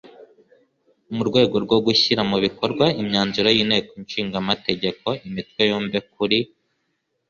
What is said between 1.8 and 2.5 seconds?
gushyira mu